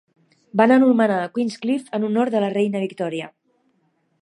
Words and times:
Van 0.61 0.71
anomenar 0.75 1.17
Queenscliff 1.35 1.93
en 1.99 2.07
honor 2.09 2.33
de 2.37 2.41
la 2.47 2.51
reina 2.57 2.81
Victòria. 2.87 3.31